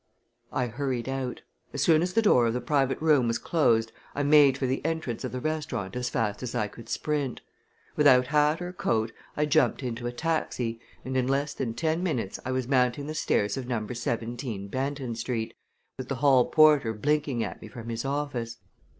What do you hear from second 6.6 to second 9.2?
could sprint. Without hat or coat